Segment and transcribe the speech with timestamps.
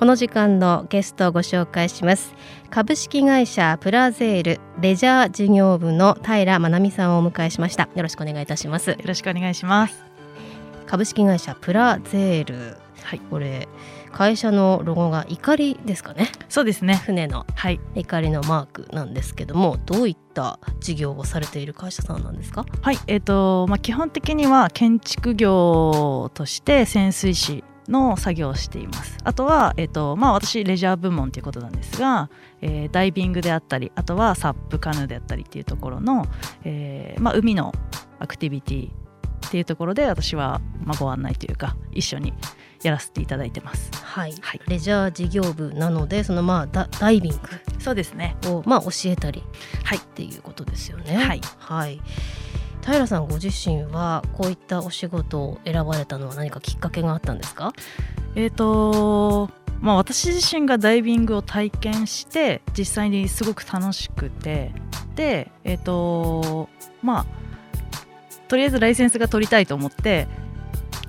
[0.00, 2.34] この時間のゲストをご紹介します。
[2.70, 7.90] 株式会社プラゼールレジャー事業部の平真奈美さんをお迎えしました。
[7.94, 8.92] よろしくお願いいたします。
[8.92, 10.02] よろしくお願いします。
[10.86, 13.20] 株式会社プラゼールはい。
[13.20, 13.68] これ
[14.10, 16.28] 会社のロゴが怒りですかね？
[16.48, 16.94] そうですね。
[16.94, 17.44] 船の
[17.94, 22.64] 怒りのマークなんですけども、はい、どういった事業をされている会社さんなんですか？
[22.80, 22.98] はい。
[23.06, 29.18] えーとまあ、基本的には建築業として潜水士の作業をしています。
[29.24, 32.30] あとは、えーとまあ、私レジャー部門ということなんですが、
[32.62, 36.26] えー、ダイビングであったりあとはサップカヌーであったりっていうところの、
[36.64, 37.72] えーまあ、海の
[38.18, 42.32] アクティビティっていうところで私は、まあ、ご案内というか一緒に
[42.82, 43.90] やらせていただいてます。
[43.92, 47.38] はい、はい、レジャー事業部なのでそのまあダダイビング
[47.78, 48.36] そうですね。
[48.46, 49.42] をまあ教えたり、
[49.84, 51.16] はい、っていうことですよね。
[51.16, 52.00] はい、はい
[52.84, 57.72] 平さんご自身はこういったお仕事を選ばれたのは何かきっかけがあったんですか？
[58.34, 59.50] えーと
[59.80, 64.72] まあ、私自身がダイビングを体験して実際にすごく楽しくて
[65.14, 66.68] でえっ、ー、と
[67.02, 67.26] まあ
[68.48, 70.26] とりあえずライセンスが取りたいと思って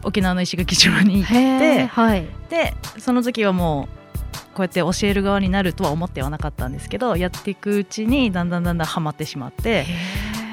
[0.04, 4.02] 沖縄の石垣島に行って、はい、でその時はもう
[4.54, 9.86] こうやって教える側になるとは思ってはなかったんですけどやっていくうちにだんだんだんだんハマってしまって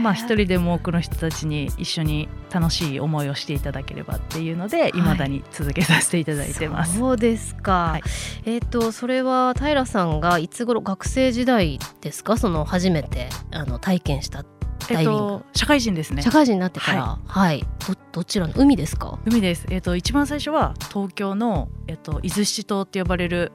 [0.01, 4.93] まあ一人でも多くの人たちに一緒に楽しい思いをしていただければっていうのでい。
[5.01, 6.99] ま、だに続けさせていただいてます。
[6.99, 8.03] そうですか、はい、
[8.45, 12.37] えっ、ー、とそれは平さんがいつ頃学生時代ですか？
[12.37, 14.45] その初めてあの体験した
[14.91, 16.23] えっと、社会人ですね。
[16.23, 17.03] 社会人になってから。
[17.03, 18.55] はい、はい、どどちらの？
[18.57, 19.19] 海ですか？
[19.27, 23.53] 海です、えっと、一番最初は東京の、えっと、伊豆七島って呼ばれる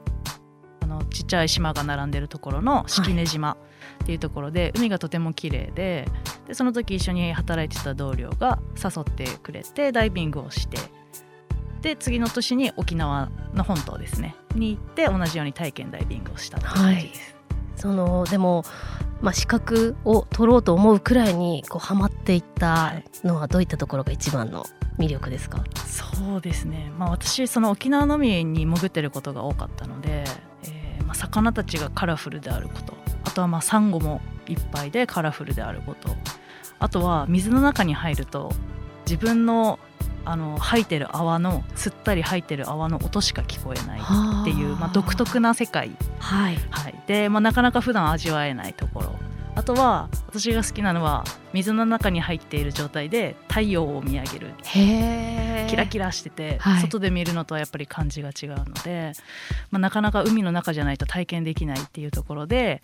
[1.09, 3.57] ちっちゃい島が並んでるところの式根島
[4.03, 6.07] っていうところで、はい、海がとても綺麗で
[6.47, 10.77] でその時一緒に働いてた同僚が誘ってくれてダイビングをして
[11.81, 17.19] で次の年に沖縄の本島ですねに行って同じように体験ダイビングをしたって感じです。
[17.19, 17.43] はい。
[17.75, 18.63] そのでも
[19.21, 22.93] まあ、資格を取ろうと思うくらいにこうハマっていった
[23.23, 24.65] のはどういったところが一番の
[24.99, 25.63] 魅力ですか？
[25.87, 30.25] そうですね、まあ、私その沖縄のみに潜ってることが多かったので、
[30.65, 30.72] え
[31.13, 32.93] あ、魚たちがカラフルであること。
[33.25, 36.15] あとはまあサンゴもいっぱいでカラフルであること。
[36.79, 38.51] あとは水の中に入ると
[39.05, 39.79] 自分の
[40.25, 46.57] あの吐いてる泡の吸ったり吐いてる泡の音しか聞こえないっていう、まあ、独特な世界、はい。
[46.69, 49.15] はい、で、まあ、なかなか普段味わえないところ
[49.55, 54.53] あとは私が好きなのは水の中に入っている状態で太陽を見上げる。
[55.69, 59.13] キラキラしてて、はい、外で見るのとはやっぱり感じが違うので、
[59.71, 62.81] まあ、なかなか海の中じゃないと体験できないっていうところで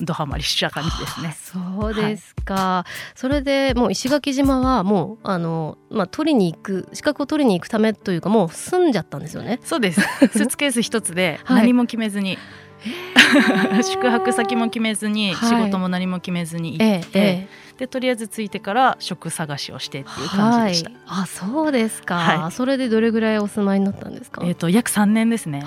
[0.00, 1.36] ドハマりした感じですね。
[1.38, 9.60] そうですか、はい、それでもう石垣島はもうあのまあ取りに行く資格を取りに行くためというかもう住んじゃったんですよね。
[9.62, 10.00] そうです。
[10.32, 12.38] スーツケース一つで何も決めずに、はい、
[13.82, 20.90] 宿泊先も決めずに、仕事も何も決めずに行って、ええ、でとりあえず着いてから職探しをしてっていう感じでした。
[21.06, 24.42] あそうですか、それでどれぐらいお住まいになったんですか？
[24.44, 25.64] えっ、ー、と約三年ですね。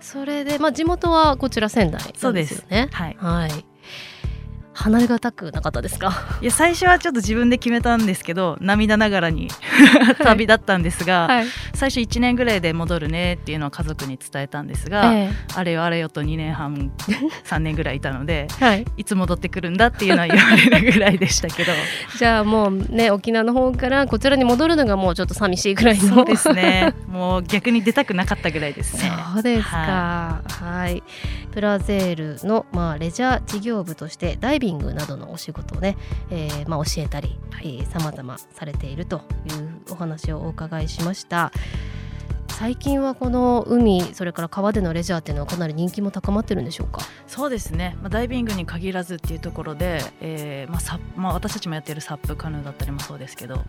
[0.00, 2.88] それで、まあ、地元はこちら仙台なんですよね。
[2.92, 3.64] はい、はい
[4.76, 6.38] 離れがたくなかったですか？
[6.40, 9.48] いや最初はちょっと自分で決めたんですけど涙ながらに
[10.22, 16.92] 旅だったんですが、はい、最初1年ぐらいで戻るねっていうのを家族に伝えたんですが、えあれよあれよと2年半
[17.44, 21.72] 3年ぐらいいたので、はい、いつ戻ってくるんだっていうのは言われるぐらいでしたけど。
[22.18, 26.14] じゃあもうね沖縄の方からこちらに戻るのがもうちょっと寂しいぐらいの。
[26.16, 26.94] そうですね。
[27.08, 29.10] もう逆に出たくなかったぐらいですね。
[29.34, 30.42] そうですか。
[30.48, 31.02] はい、
[31.56, 35.96] プラゼールの、まあ、レジャー事業部としてダイビビングなどのお仕事をね、
[36.28, 37.38] えー、まあ、教えたり
[37.88, 41.52] さまざまされているというお話をお伺いしました。
[42.48, 47.00] 最近はこの海それから川でのレジャーっていうのはかなり人気も高まってるんでしょうか？
[47.26, 53.64] そうですね、まあ、ダイビングに限らずっていうところで、えーまあまあ、私たちもやってるサップカヌーだったりもそうですけど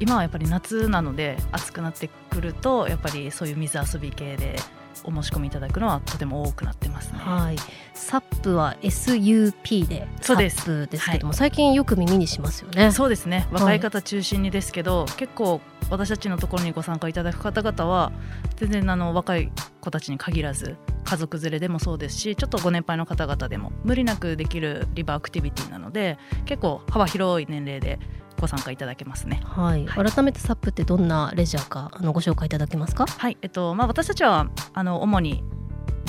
[0.00, 4.56] 今はやっぱり夏なので暑くなってくるとやっぱりそういう水遊び系で
[5.04, 7.18] お申し込みいただくのはとても多くなってますね。
[7.18, 7.56] はい、
[7.94, 12.90] サップは SUP でサップですけども、はい、最近よく耳にしますよね。
[12.90, 13.46] そうですね。
[13.50, 15.60] 若い方中心にですけど、はい、結構
[15.90, 18.12] 私たちのところにご参加いただく方々は
[18.56, 27.98] 全然あの若い子たちに限らず家族連れでもそうですしちょっとご年配の方々でも無理なくできるリバーアクティビティなので結構幅広い年齢で
[28.40, 29.40] ご参加いただけますね。
[29.44, 33.06] はい、改めてサップってどんなレジャーかあのご紹介いただけますか？
[33.06, 35.42] はい、えっとまあ私たちはあの主に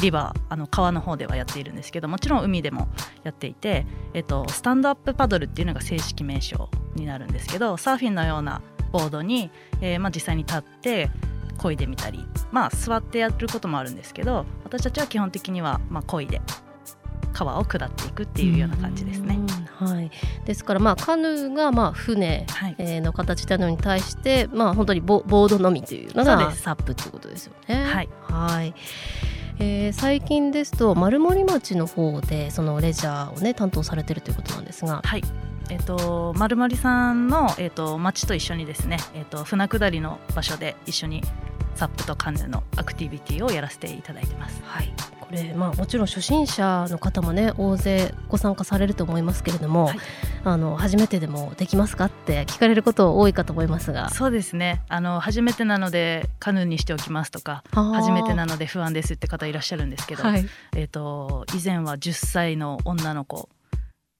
[0.02, 2.90] リバーあの川の方ではやっているんですけどもちろん海でも
[3.24, 8.62] やっていて、えっと、スタンドアップパドルっていうのが正式名称になるんですけどサーフィンのような
[8.92, 11.10] ボードに、えーまあ、実際に立って
[11.58, 16.42] 漕いでみたりまあ座ってやることもあるんですけど私たちは基本的にはまあ漕いで
[17.32, 19.40] 川を下っていくっていうような感じですね。
[19.78, 20.12] はい、
[20.46, 22.46] ですからまあカヌーがまあ船
[23.04, 27.84] の形なのに対して、まあ本当にボボードのみというのがサップっていうことですよね。
[27.84, 28.74] はい、はい。
[29.60, 35.02] えー、最近ですと丸森町の方でそのレジャーをね担当されてるということなんですが。
[35.04, 35.24] はい。
[35.70, 41.24] えーと、丸森さんの、えーと、町と一緒にですね、えーと、船下りの場所で一緒に
[41.74, 44.62] サップとカヌーのアクティビティをやらせていただいてます。
[44.64, 44.94] はい、
[45.28, 49.98] これ、まあ、もちろん初心者の方もね大勢ご参加されると思いますけれども、はい、
[50.44, 54.10] あの初めてでもできますかって聞かれること多いかと思いますが。
[54.10, 54.82] そうですね。
[54.90, 60.46] あの初めてなのでカヌーにしておきますとか初めてなので不安ですって方いらっしゃるんですけど、はい、
[60.76, 63.50] えーと、以前は10歳の女の子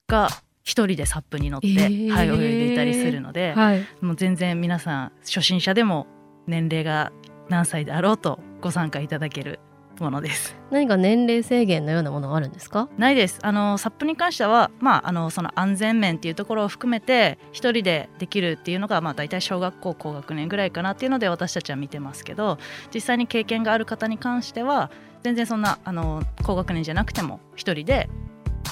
[0.08, 0.30] が
[0.64, 6.08] 一人でサップに乗って、えー、はい、泳いでいたりするので、はい、もう全然皆さん初心者でも
[6.48, 7.12] 年齢が
[7.50, 9.60] 何歳であろうとご参加いただける
[10.04, 10.56] ものです。
[10.72, 12.90] 何か年齢制限のようなものはあるんですか？
[12.98, 13.40] ないです。
[13.42, 22.58] あのサップに関しては、まあ、あのその安全面っていうところを含めて一人でできるっていうのが、まあ、大体小学校高学年ぐらいかなっていうので私たちは見てますけど
[22.94, 24.92] 実際に経験がある方に関しては
[25.24, 28.10] 全然そんなあの高学年じゃなくても一人で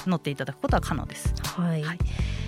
[0.06, 1.34] 乗っていただくことは可能です。
[1.56, 1.94] はい、は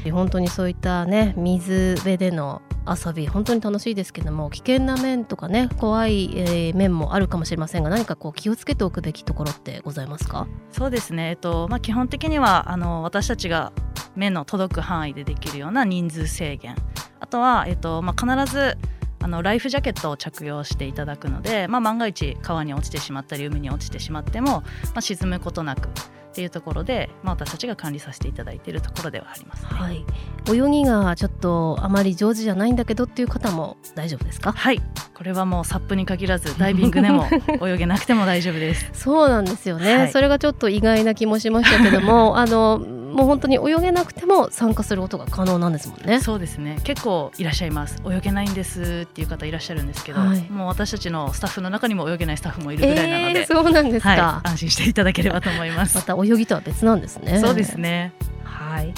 [0.04, 10.46] い、本当にそういったね水辺での遊び本当に楽しいですけども危険な面とかね怖い、えー、面もあるかもしれませんが何かこう気をつけておくべきところってございますか？
[10.72, 13.72] そうですね、えっとまあ、基本的にはあの私たちが
[14.14, 16.76] 目の届く範囲でできるような人数制限。
[17.18, 18.78] あとは、えっとまあ、必ず
[19.20, 24.64] あのライフジャケットを着用していただくので、まあ、万が一川に落ちてしまったり海に落ちてしまっても、ま
[24.96, 25.88] あ、沈むことなく
[26.36, 30.04] っていうところで、まあ、私たちが管理させていただいているところではあります、ね、はい、
[30.50, 34.52] 泳ぎがちょっとあまり上手じゃないんだけどっていう方も大丈夫ですか？
[34.52, 34.82] はい。
[35.14, 37.26] これはもうサップに限らずダイビングでも
[37.66, 38.90] 泳げなくても大丈夫です。
[38.92, 42.78] そうなんですよね、はい、それがちょっと意外な気もしましたけども あの
[43.12, 46.20] もう本当に泳げなくても参加することが可能なんですもんね。
[46.20, 46.78] そうですね。
[46.84, 48.02] 結構いらっしゃいます。
[48.06, 55.96] 泳げないんですっていう方いらっしゃるんですけど、はい、もう私たちのスタッフの中にも泳げないスタッフもいるぐらいなので、えー、そうなんですか、はい、安心していただければと思います。
[55.96, 57.38] また泳ぎとは別なんですね。
[57.40, 58.12] そうですね。
[58.44, 58.92] はい。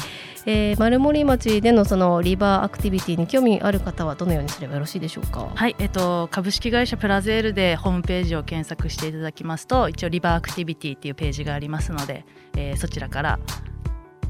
[0.47, 5.51] えー、丸森町でのそのリバーアクティビティに興味ある方はどのようにすればよろしいでしょうか？
[5.55, 12.25] はい、えっと株式会社プラゼールでホームページを検索していただきますと、一応リバーアクティビティっていうページがありますので、
[12.57, 13.39] えー、そちらから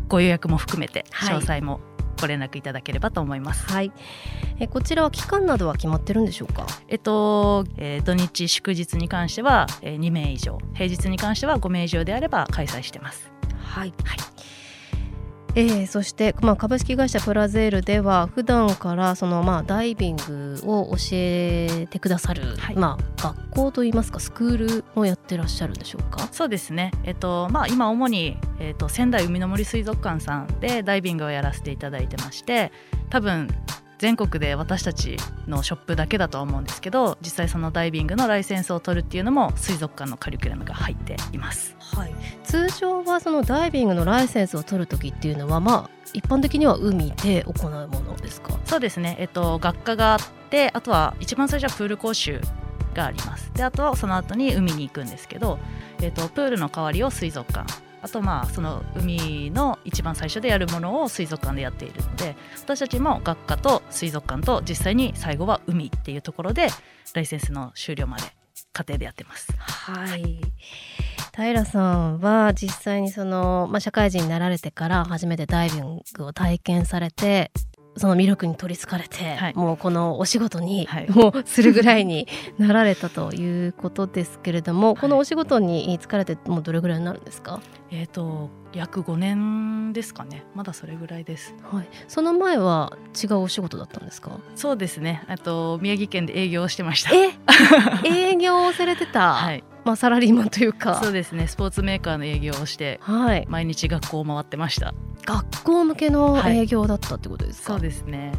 [0.09, 1.81] ご予約も含めて詳細も
[2.21, 3.67] ご連絡いただければと思います。
[3.73, 3.93] はい。
[4.59, 6.67] えこちらは期間などは決まってるんでしょうか？
[6.89, 13.31] えっと、えー、土日祝日に関しては、えー、2名以上、平日に関しては5名以上であれば開催してます。
[13.63, 13.95] はい。
[14.03, 14.19] はい。
[15.61, 26.29] えー、そして、まあ、株式会社プラゼールでは普段からその、まあ、ダイビングを教えてくださる、はい、まあ、学校といいますかスクールもやってらっしゃるんでしょうか？
[26.31, 32.71] そうですね、えっとまあ、今主に、えっと、仙台海の森水族館さんでダイビングをやらせていただいてまして
[33.11, 33.49] 多分
[33.99, 42.15] 全国で私たちのショップだけだとは思うんですけど実際そのダイビングのライセンスを取るっていうのも水族館のカリキュラムが入っています、はい、
[42.45, 48.59] 通常はそのダイビングのライセンスを取る時っていうのはまあ一般的には海で行うものですか？
[48.65, 52.41] そうですね、えっと、学科があってあとは一番最初はプール講習
[52.95, 53.53] があります。
[53.53, 55.59] であとはその後に海に行くんですけど、
[56.01, 57.67] えっと、プールの代わりを水族館
[58.03, 66.69] あとまあその海の一番最初でやるものを水族館でやっているので私たちも学科と水族館と実際に最後は海っていうところで
[67.15, 68.25] ライセンスの終了まで
[68.73, 69.53] 家庭でやってます。
[69.57, 70.41] はい
[71.37, 77.53] 平さんは実際にその、まあ、社会人になられてから初めてダイビングを体験されて
[77.99, 82.27] その魅力に取りつかれて、はい、もうこのお仕事に、はい、もうするぐらいに
[82.59, 87.61] なられたということですけれども、はい、このお仕事に疲れてもうどれぐらいになるんですか？
[87.91, 90.45] えっ、ー、と約5年ですかね。
[90.55, 94.33] まだそれぐらいです、はい、その前は違うお仕事だったんですか？
[94.55, 95.23] そうですね。
[95.29, 97.11] あと宮城県で営業してました。
[97.15, 97.31] え？
[98.33, 99.65] 営業をされてた、はい。
[99.85, 100.97] まあ、サラリーマンというか。
[101.03, 101.47] そうですね。
[101.47, 104.93] スポーツメーカーの営業をして、はい、毎日学校を回ってました
[105.29, 108.33] 学校向けの営業だったってことですか、はい、そうですね。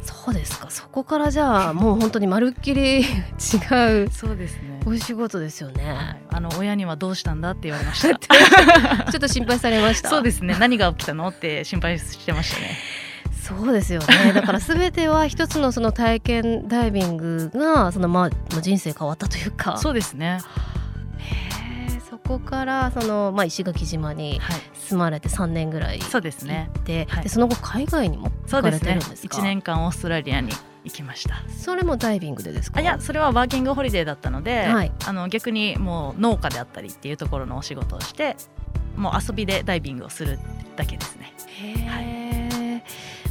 [0.00, 0.70] そうですか。
[0.70, 4.80] そこからじゃあもう本当にまるっきり違うそうですね。
[4.86, 8.08] お仕事ですよね、はい、あの親にはどうしたんだって言われました。
[9.12, 10.08] ちょっと心配されました。
[10.08, 10.56] そうですね。
[10.58, 12.78] 何が起きたのって心配してましたね。
[13.42, 14.32] そうですよね。
[14.34, 19.76] だから全ては一つのその体験ダイビングがそのまあ人生変わったというか。
[19.76, 20.38] そうですね
[22.26, 24.40] こからその、まあ、石垣島に
[24.74, 26.70] 住まれて3年ぐらいそうですね。
[26.84, 29.12] で,、でその後海外にも行かれてるんですか？
[29.12, 30.52] ですね1年間オーストラリアに
[30.84, 31.42] 行きました。
[31.48, 32.80] それもダイビングでですか？
[32.80, 38.36] いやそれはワーキングホリデーだったので、はい、あの逆にもう農家であったりっていうところのお仕事をして
[38.96, 40.38] もう遊びでダイビングをする
[40.76, 41.32] だけですね。
[41.58, 42.82] へは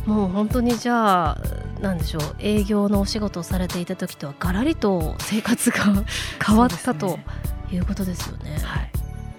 [0.07, 1.37] い、もう本当にじゃあ
[1.81, 5.77] なんでしょう営業のお仕事をされていた時とはがらりと生活が
[6.45, 7.19] 変わったと
[7.71, 8.57] いうことですよね。
[8.63, 8.91] はい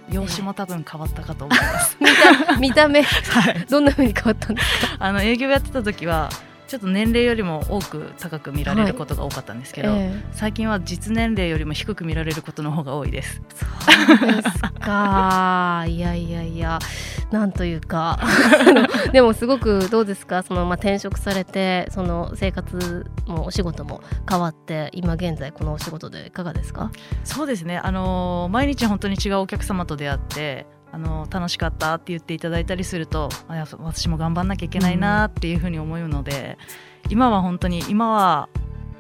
[0.09, 1.97] 容姿も多分変わったかと思います。
[2.00, 4.97] 見た見た目、 はい、どんな風に変わったんですか？
[5.00, 6.30] あの営業やってた時は
[6.66, 10.00] ちょっと年齢よりも多く高く見られることが多かったんですけど、はい。
[10.00, 13.40] えー、最近は実年齢よりも低く見られることの方が多いです。
[13.54, 13.66] そ
[14.14, 15.85] うですか。
[15.87, 16.78] いやいやいや。
[17.30, 18.20] なんというか。
[19.12, 20.42] でもすごくどうですか？
[20.42, 26.90] その、まあ、転職されてその生活もお仕事も変わって今現在このお仕事でいかがですか？
[27.25, 27.78] そうですね。
[27.78, 30.66] あの毎日本当に違うお客様と出会って
[30.97, 36.57] あの楽しかったって言っていただいたりするとあ私も頑張んなきゃいけないなっていうふうに思うので、
[37.05, 38.49] うん、今は本当に今は、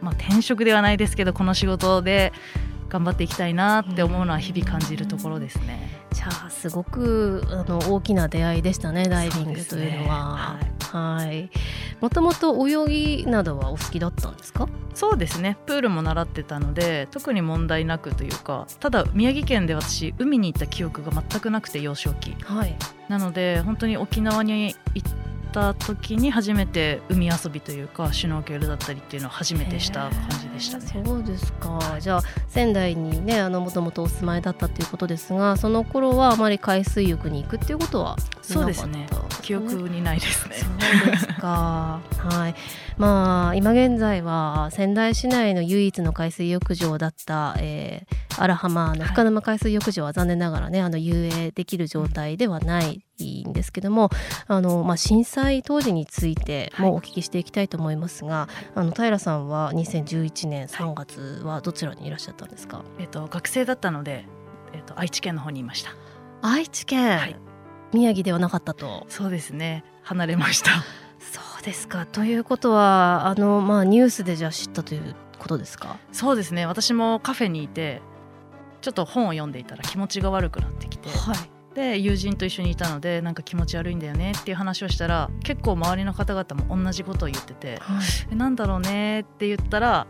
[0.02, 2.34] まあ、転職ではないですけどこの仕事で
[2.90, 5.90] 頑張っていきたいなって思うのは日々感じるところですね。
[6.12, 10.75] じゃあすごくあの大きな出会いでしたねダイビングというのは。
[10.92, 11.50] はい。
[12.00, 14.68] もともと泳ぎなどはお好きだったんですか？
[14.94, 15.56] そうですね。
[15.66, 22.34] プールも習ってたので特に問題なくというか、ただ宮城県で私海に行った記憶が全くなくて幼少期。
[22.44, 22.76] はい。
[23.08, 25.12] なので本当に沖縄に行っ
[25.52, 31.02] た時に初めて海遊びというかシュノーケルだったりっていうのを初めてした感じでしたね。
[31.04, 31.96] そうですか。
[32.00, 32.22] じゃあ
[32.56, 39.06] 仙台にねあのもともとお住まいだったということですが、その頃はあまり海水浴に行くっていうことはそうですね。
[39.42, 40.54] 記憶にないですね。
[40.56, 42.00] そうですか。
[42.16, 42.54] はい。
[42.96, 53.02] まあ今現在は仙台市内の唯一の海水浴場だった、えー、荒浜の深沼海水浴場は残念ながらねあの遊泳できる状態ではない
[53.46, 54.10] んですけども
[54.46, 64.26] あの、まあ、震災当時についてもお聞きしていきたいと思いますが、はい、あの平さんは2011年3月はどちらにいらっしゃったんですか、えっと、学生だったので、
[64.72, 65.90] えっと、愛知県の方にいました。
[66.42, 67.36] 愛知県、はい、
[67.92, 69.06] 宮城ではなかったと。
[69.08, 69.84] そうですね。
[70.02, 70.70] 離れました。
[71.18, 72.06] そうですか。
[72.06, 75.96] ということはあの、まあ、ニュースでじゃあ知ったということですか？
[76.12, 76.66] そうですね。
[76.66, 78.00] 私もカフェにいて
[78.80, 87.98] ちょっと本を読んでいたら気持ちが悪くなってきて、はい、で友人と一緒にいたのでなんか気持ち悪いんだよねっていう話をしたら結構周りの方々も同じことを言ってて、は
[88.30, 90.06] い、なんだろうねって言ったら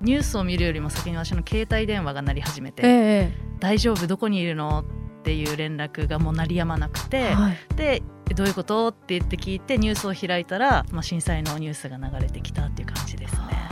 [0.00, 4.84] ニュースを見るよりも先に私の携帯電話が鳴り始めて「えー、大丈夫どこにいるの?」
[5.20, 8.02] っていう連絡がもう鳴りやまなくて、はい、で
[8.34, 8.88] どういうこと？
[8.88, 13.68] って言って聞いてニュースを開いたら、まあ、震災のニュースが流れてきたっていう感じですね。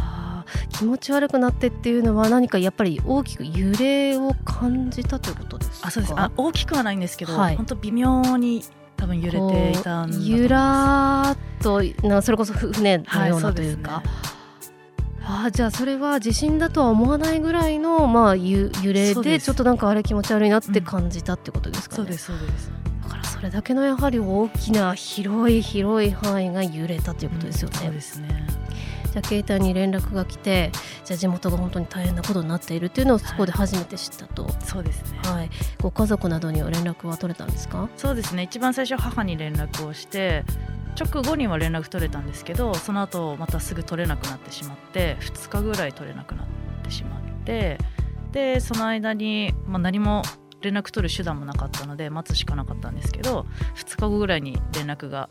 [0.70, 6.14] 気持ち悪くなってっていうのは何かやっぱり大きく揺れを感じたということですあそうです。
[6.16, 8.62] あ大きくはないんですけど、はい、本当微妙に
[8.96, 9.40] 多分揺れ
[9.72, 13.92] ていたんゆらっとなそれこそ船のようなというか。
[13.92, 14.35] はい
[15.28, 22.02] あじゃあそれは地震だとは思わないぐらいの、まあ、揺れでちょっとなんかあれ気持ち悪いなって感じたってことですかね。
[22.02, 22.70] うん、そうですそうです。
[23.02, 27.74] だからそれだけのやはり大きな広い広い範囲が揺れたということですよね。
[27.76, 28.46] うん、そうですね。
[29.12, 30.70] じゃあ携帯に連絡が来て
[31.04, 37.88] じゃあ地元が本当に大変なことになっているっていうのをそこで初めて知ったと、はい、そうですね、はい、ご家族などには連絡は取れたんですか？
[37.96, 38.42] そうですね。
[38.42, 40.44] 一番最初母に連絡をして
[40.98, 46.46] 直後には連絡取れたんですけどその後またすぐ取れなくなってしまって2日ぐらい取れなくなっ
[46.82, 47.78] てしまって
[48.32, 50.22] でその間に、まあ、何も
[50.62, 55.28] 連絡取る手段もなかったので待つしかなかったんですけど2日後ぐらいに連絡が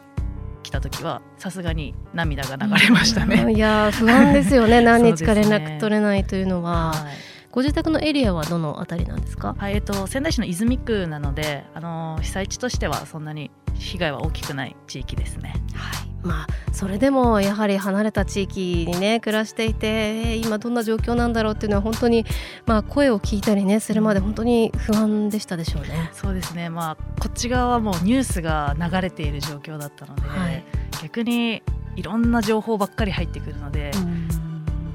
[0.63, 3.53] 来た時はさすがに涙が流れましたね。
[3.53, 6.93] いや不安ですよね 何日か連絡取れないというのは。
[6.93, 9.55] はいご自宅のエリアはどのあたりなんですか？
[9.57, 15.53] はい、えっと仙台市の泉区なので、あの被災地としてはそんなに被害は大きくない地域ですね。
[15.73, 16.05] はい。
[16.25, 22.25] まあそれでもやはり離れた地域にね暮らしていて、えー、今どんな状況なんだろうっていうのは本当に
[22.65, 26.09] まあ声を聞いたりねするまで本当に不安でしたでしょうね。
[26.13, 26.69] そうですね。
[26.69, 30.63] まあこっち側はもうニュースが流れている状況だったので、はい、
[31.03, 31.61] 逆に
[31.95, 33.91] いろんな情報ばっかり入ってくるので、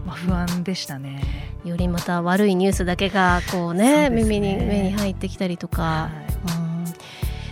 [0.05, 1.23] まあ不安でしたね。
[1.65, 6.70] よりまた悪いニュースだけがこうね、ね、耳に目に入ってきたりとか、はい、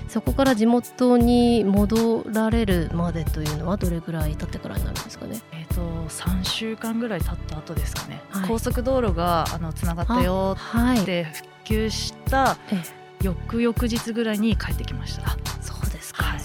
[0.08, 5.40] そこから地元に戻られるまでというのはどれぐらい経ってからになるんですかね？
[5.52, 12.82] えーと、と3週間ぐらい経った後ですかね、はい高速道路があのつながったよはいって復旧したえ
[13.22, 15.36] 翌々日ぐらいに帰ってきました。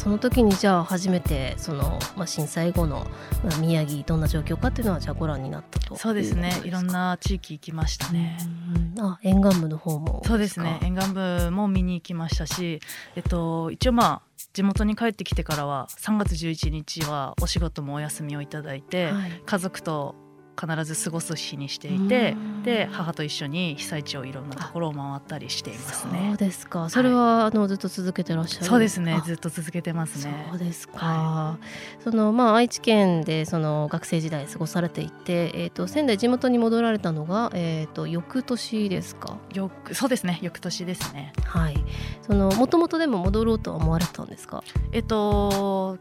[0.04, 3.08] その時にじゃあ初めてその、まあ、震災後の、
[3.42, 5.96] まあ、宮城どんな状況かっていうのはじゃあご覧になったと。
[5.96, 6.52] そうですね。
[6.66, 8.38] いろんな地域行きましたね。
[8.76, 10.78] うんあ沿岸部の方もそうですね。
[10.82, 12.82] か沿岸部も見に行きましたし、
[13.16, 19.42] えっと、一応まあ地元に帰ってきてからは3月11日はお仕事もお休みをいただいて、はい。
[19.46, 20.16] 家族と
[20.60, 22.64] 必ず過ごす日にしていてうん。
[22.64, 26.36] で母と一緒に被災地をいろんなところを回ったりしていますそうね。
[26.38, 26.90] ですか。
[26.90, 30.48] それは、あのずっと続けてらっしゃるそうですねあずっと続けてますね。
[30.50, 30.60] そう。
[30.60, 31.58] ですか、は
[32.04, 39.38] そのまあ愛知県でその学生時代過ごされていて、えー、と仙台地元に戻られたのが、えー、と翌年ですか？
[39.54, 41.34] よくそうですね翌年ですね。
[41.44, 41.76] はい。
[42.22, 44.64] そのもともとでも戻ろうとは思われてたんですか？
[44.92, 45.98] えっと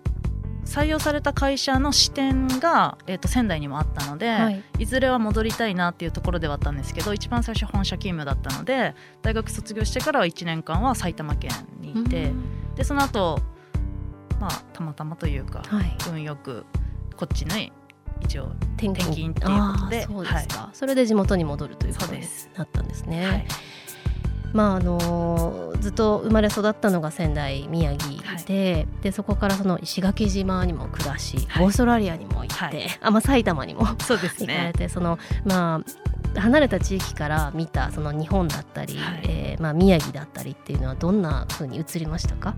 [0.64, 4.62] 採用された会社の支店が、えっと、仙台にもあったので、はい。
[4.78, 11.50] いずれは戻りたいなっていうところではあったんですけど一番最初本社勤務だったので大学卒業してからは1年間は埼玉県
[11.80, 12.74] にいて、うん。
[12.74, 13.40] でその後
[14.40, 15.96] まあたまたまというかはい。
[16.10, 16.64] 運よく
[17.16, 17.72] こっちに
[18.20, 22.22] 一応転転勤っていうことでそうですか、それで地元に戻るということに
[22.56, 23.26] なったんですね。
[23.26, 23.46] はい
[24.52, 31.64] まああのずっと生まれ育ったのが仙台宮城で,、でそこからその石垣島にも暮らし、はい。
[31.64, 32.86] オーストラリアにも行って、はい。
[33.00, 34.72] あまあ、埼玉にもそうです行かれね。
[34.72, 35.82] てそのま
[36.36, 39.20] あ離れた地域から見たその日本だったり、はい。
[39.24, 42.54] えーまあ、宮城だったりっていうのはどんな風に映りましたか？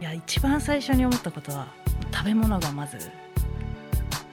[0.00, 1.66] いや一番最初に思ったことは
[2.12, 2.98] 食べ物がまず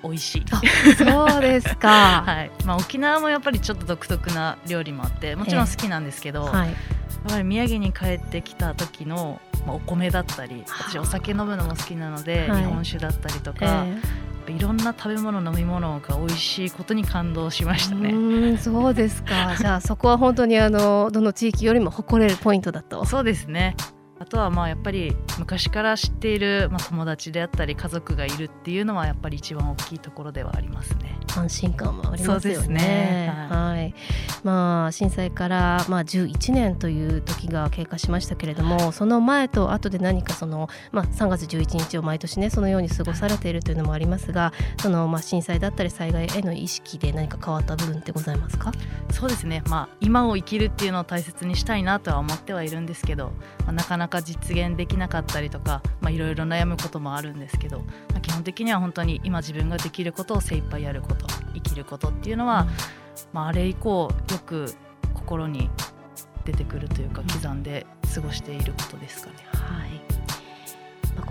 [0.03, 0.45] 美味しい。
[0.51, 0.61] あ
[0.97, 2.23] そうですか。
[2.25, 13.99] はいまあ、沖縄もやっぱりちょっと独特な料理もあってもちろん好きなんですけど、はい、やっぱり宮城に帰ってきた時の、まあ、お米だったり私お酒飲むのも好きなので、はい日本酒だったりとえか、ー
[14.47, 18.09] いろんな食べ物飲み物が美味しいことに感動しましたうね。
[18.09, 19.55] ーんそうですか。
[19.57, 23.05] じゃあそこは本当にあのどの地域よりも誇れるポイントだと。
[23.05, 23.75] そうですね
[24.21, 31.17] あとはまあやっぱり昔から知っている、まあ、友達であったり家族がいるっていうのはやっぱり一番大きいところではありますね。
[31.35, 32.55] 安心感もありますよね。
[32.55, 33.95] そうですねはい。
[34.43, 48.71] まあ震災からまあ11年という時が経過しましたけれども、その前と後で何かそのまあ3月11日を毎年ねそのように過ごされているというのもありますが、そのまあ震災だったり災害への意識で何か変わった部分ってございますか？
[49.11, 53.33] そうですね、まあ、今を生きるっていうのを大切にしたいなとは思ってはいるんですけど、
[53.65, 62.67] まあなかなか実現できなかったりとかまあいろいろ悩むこともあるんですけど、まあ、基本的には本当に今自分ができることを精一杯やること生きることっていうのは、
[63.33, 64.73] まあ、あれ以降よく
[65.13, 65.69] 心に
[66.45, 69.35] 出てくるというか刻んで過ごしていることですかね。
[69.53, 70.20] はい。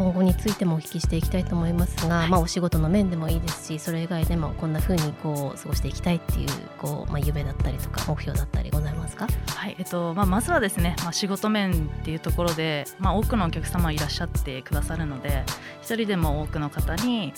[0.00, 9.28] まあ今後についてもお聞きしていきたいと思いますが、まあお仕事の面でもいいですし、それ以外でもこんな風にこう過ごしていきたいっていうこうまあ夢だったりとか目標だったりございますか？
[9.54, 15.44] はいえっとまあ、まずはですね、まあ、仕事面っていうところで、まあ、多くのお客様いらっしゃってくださるので
[15.82, 17.34] 一人でも多くの方に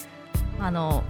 [0.61, 1.03] あの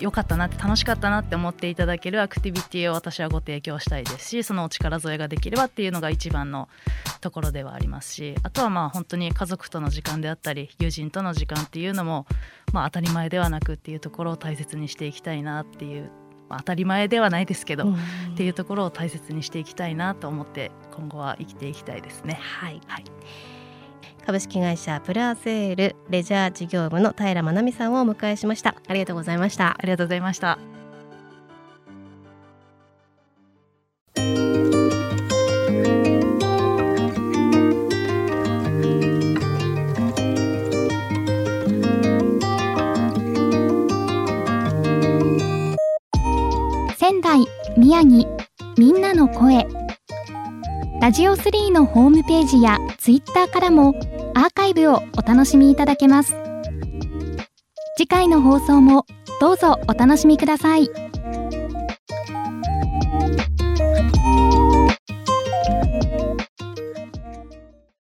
[0.00, 6.68] 良かったなって楽しかったなって思っていただけるアクティビティを私はご提供したいですしそのお力添えができればっていうのが一番の
[7.20, 12.26] ところではありますしあとはまあ本当に家族との時間であったり友人との時間っていうのも、
[12.72, 16.10] まあ、当たり前ではなくっていうところを大切にしていきたいなっていう、
[16.48, 17.94] まあ当たり前ではないですけど、っ
[18.36, 22.38] ていうところを大切にしていきたいなと思って今後は生きていきたいですね。
[22.40, 23.04] はい、はい
[24.28, 30.58] 株式会社プラゼールレジャー事業部の平真奈美さんをお迎えしましたありがとうございましたありがとうございました。
[46.98, 47.46] 仙台
[47.78, 48.26] 宮城
[48.76, 49.66] みんなの声
[51.00, 53.94] ラジオ3のホームページやツイッターからも
[54.68, 56.34] ライブをお楽しみいただけます。
[57.96, 59.06] 次回の放送も
[59.40, 61.07] どうぞお楽しみください。